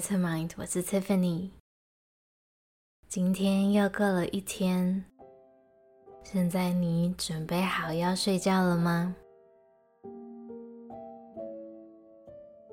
[0.00, 1.50] t e r Mind，我是 Tiffany。
[3.08, 5.04] 今天又过了一天，
[6.22, 9.16] 现在你准备好要睡觉了吗？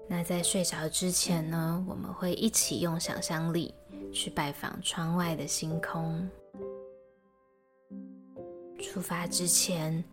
[0.08, 3.74] 那在睡着之前呢，我们会一起用想象力
[4.14, 6.30] 去拜访窗外的星空。
[8.80, 10.04] 出发之前，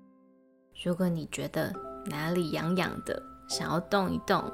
[0.82, 1.74] 如果你觉得
[2.06, 4.50] 哪里痒痒的，想要动一动，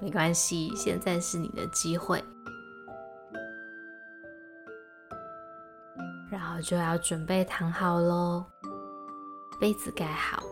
[0.00, 2.22] 没关系，现在是你的机会。
[6.30, 8.44] 然后就要准备躺好喽，
[9.60, 10.42] 被子盖好，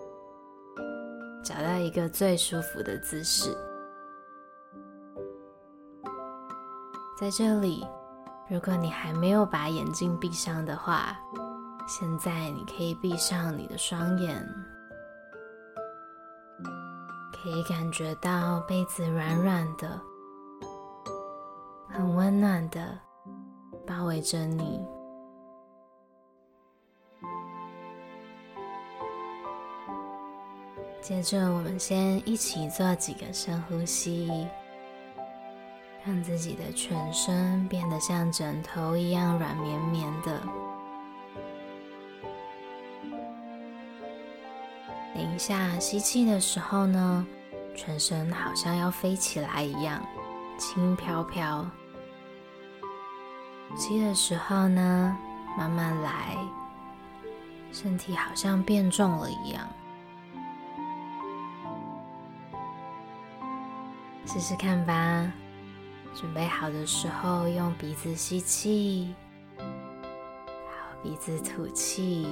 [1.45, 3.57] 找到一个最舒服的姿势。
[7.19, 7.87] 在这里，
[8.49, 11.17] 如果你还没有把眼睛闭上的话，
[11.87, 14.76] 现在你可以闭上你的双眼。
[17.43, 20.01] 可以感觉到被子软软的，
[21.89, 22.99] 很温暖的
[23.87, 24.85] 包围着你。
[31.01, 34.49] 接着，我们先一起做几个深呼吸，
[36.05, 40.66] 让自己的全身变得像枕头一样软绵绵的。
[45.17, 47.27] 等一下，吸气的时候呢，
[47.75, 49.99] 全身好像要飞起来一样，
[50.59, 51.67] 轻飘飘。
[53.75, 55.17] 吸的时候呢，
[55.57, 56.37] 慢慢来，
[57.73, 59.67] 身体好像变重了一样。
[64.27, 65.33] 试试看吧。
[66.15, 69.15] 准备好的时候，用鼻子吸气，
[69.57, 69.65] 好，
[71.03, 72.29] 鼻子吐气。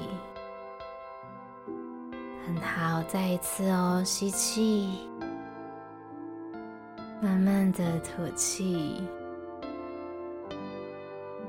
[2.46, 5.08] 很好，再一次哦，吸气。
[7.22, 9.02] 慢慢的吐气，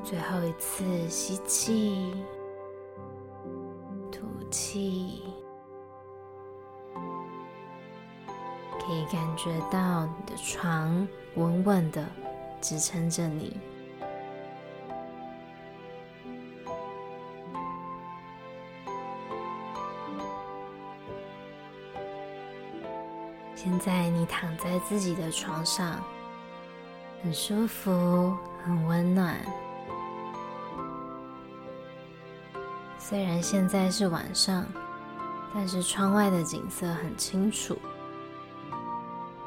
[0.04, 2.14] 最后一次吸气，
[4.10, 5.22] 吐气，
[8.80, 11.06] 可以感觉到你的床
[11.36, 12.06] 稳稳的
[12.62, 13.58] 支撑着你。
[23.56, 26.00] 现在你躺在自己的床上，
[27.24, 29.38] 很舒服，很温暖。
[33.00, 34.66] 虽然现在是晚上，
[35.54, 37.78] 但是窗外的景色很清楚。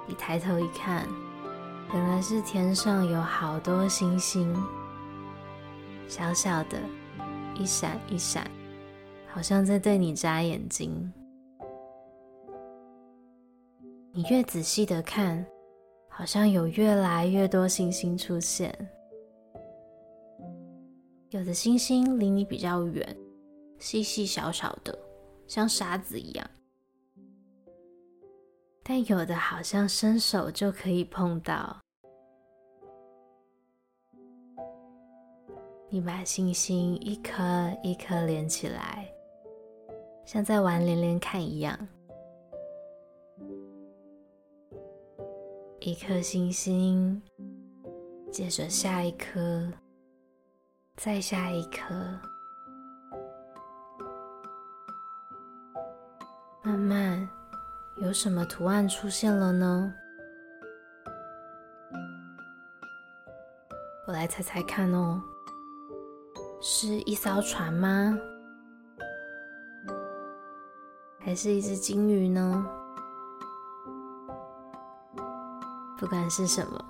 [0.07, 1.07] 你抬头一看，
[1.93, 4.57] 原来是天上有好多星星，
[6.09, 6.81] 小小的，
[7.55, 8.51] 一闪一闪，
[9.33, 11.13] 好像在对你眨眼睛。
[14.13, 15.47] 你越仔细的看，
[16.09, 18.75] 好像有越来越多星星出现。
[21.31, 23.17] 有的星星离你比较远，
[23.79, 24.99] 细细小小的，
[25.47, 26.45] 像沙子一样；
[28.83, 31.79] 但有的好像伸手就可以碰到。
[35.91, 39.07] 你把星星一颗一颗连起来，
[40.25, 41.79] 像在玩连连看一样。
[45.88, 47.22] 一颗星星，
[48.31, 49.66] 接着下一颗，
[50.97, 51.94] 再下一颗，
[56.62, 57.27] 慢慢
[58.03, 59.94] 有什么图案出现了呢？
[64.06, 65.22] 我来猜猜看哦，
[66.60, 68.15] 是一艘船吗？
[71.19, 72.66] 还是一只鲸鱼呢？
[75.98, 76.84] 不管是什么，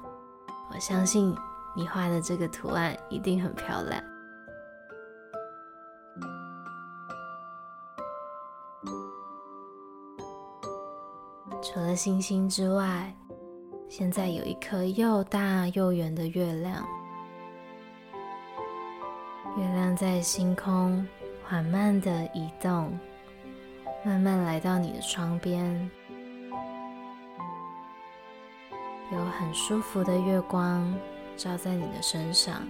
[0.70, 1.34] 我相信
[1.74, 4.02] 你画的这个图案一定很漂亮。
[11.62, 13.14] 除了星星之外，
[13.88, 16.86] 现在有一颗又大又圆的月亮。
[19.56, 21.06] 月亮在星空
[21.44, 22.96] 缓慢地移动，
[24.04, 25.90] 慢慢来到你的窗边。
[29.18, 30.94] 有很舒服的月光
[31.36, 32.62] 照在你的身上，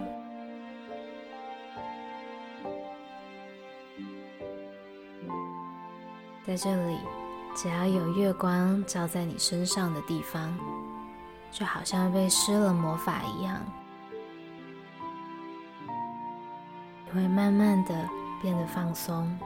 [6.47, 6.97] 在这里，
[7.55, 10.57] 只要有月光照在你身上的地方，
[11.51, 13.61] 就好像被施了魔法一样，
[17.05, 18.09] 你会慢慢的
[18.41, 19.37] 变得放松。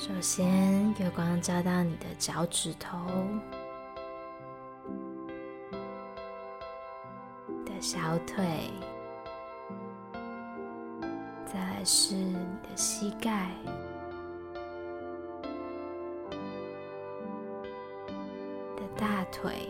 [0.00, 2.96] 首先，月光照到你的脚趾头，
[7.66, 8.70] 的小腿，
[11.44, 13.50] 再来是你的膝盖，
[18.76, 19.68] 的大腿，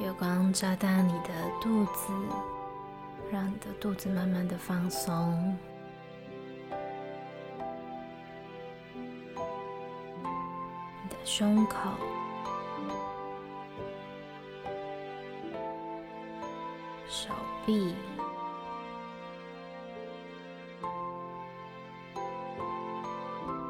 [0.00, 1.30] 月光照到你的
[1.62, 2.12] 肚子。
[3.32, 5.56] 让你的肚子慢慢的放松。
[11.02, 11.90] 你的胸口、
[17.08, 17.32] 手
[17.64, 17.94] 臂。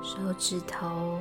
[0.03, 1.21] 手指头，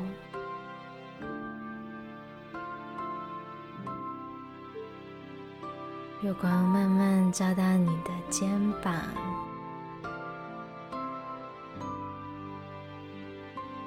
[6.21, 8.49] 月光慢慢照到你的肩
[8.81, 8.93] 膀，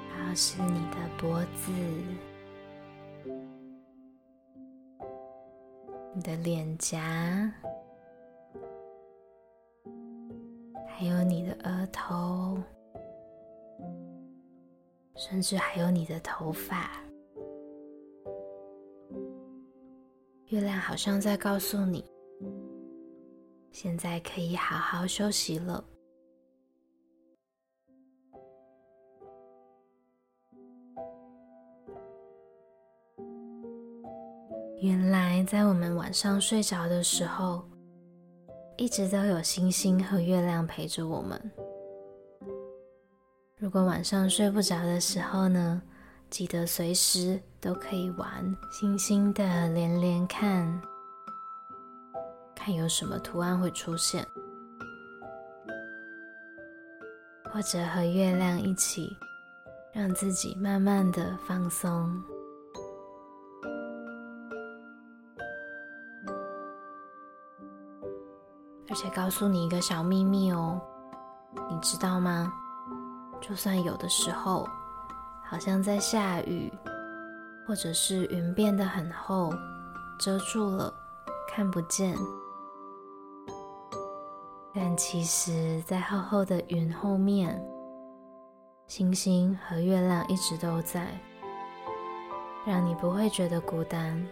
[0.09, 1.71] 然后是你的脖子、
[6.15, 6.99] 你的脸颊，
[10.87, 12.57] 还有你的额头。
[15.15, 16.89] 甚至还有你的头发，
[20.47, 22.03] 月亮好像在告诉你，
[23.83, 25.83] 现在可以好好休息了。
[34.79, 37.65] 原来，在我们晚上睡着的时候，
[38.77, 41.51] 一直都有星星和月亮陪着我们。
[43.57, 45.81] 如果晚上睡不着的时候呢，
[46.29, 50.81] 记得随时都可以玩星星的连连看，
[52.65, 54.25] 看有什么图案会出现，
[57.51, 59.17] 或者和月亮一起，
[59.91, 62.09] 让自己慢慢的放松。
[68.89, 70.79] 而且告诉你一个小秘密哦，
[71.69, 72.49] 你知道吗？
[73.41, 74.65] 就算有的时候
[75.43, 76.71] 好像在下雨，
[77.67, 79.53] 或者是云变得很厚，
[80.17, 80.93] 遮住了，
[81.49, 82.17] 看不见，
[84.75, 87.63] 但其实，在厚厚的云后面，
[88.87, 91.07] 星星和月亮一直都在，
[92.65, 94.25] 让你不会觉得孤单。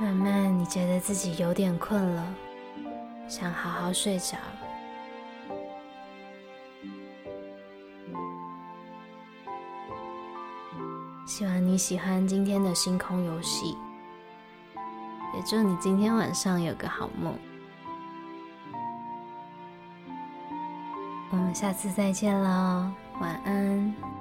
[0.00, 2.34] 慢慢，你觉得自己有点困了，
[3.28, 4.38] 想好好睡着。
[11.40, 13.74] 希望你喜欢今天的星空游戏，
[15.34, 17.34] 也祝你今天晚上有个好梦。
[21.30, 22.92] 我们下次再见喽，
[23.22, 24.19] 晚安。